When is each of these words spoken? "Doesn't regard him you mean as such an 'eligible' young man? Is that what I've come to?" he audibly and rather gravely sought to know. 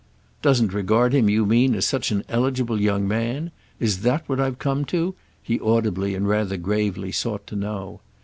"Doesn't 0.41 0.73
regard 0.73 1.13
him 1.13 1.29
you 1.29 1.45
mean 1.45 1.75
as 1.75 1.85
such 1.85 2.09
an 2.09 2.23
'eligible' 2.27 2.81
young 2.81 3.07
man? 3.07 3.51
Is 3.79 3.99
that 4.01 4.27
what 4.27 4.39
I've 4.39 4.57
come 4.57 4.83
to?" 4.85 5.13
he 5.43 5.59
audibly 5.59 6.15
and 6.15 6.27
rather 6.27 6.57
gravely 6.57 7.11
sought 7.11 7.45
to 7.45 7.55
know. 7.55 8.01